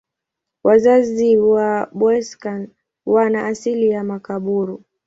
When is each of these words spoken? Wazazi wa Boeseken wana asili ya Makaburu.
Wazazi 0.63 1.37
wa 1.37 1.85
Boeseken 1.93 2.69
wana 3.05 3.45
asili 3.45 3.89
ya 3.89 4.03
Makaburu. 4.03 4.83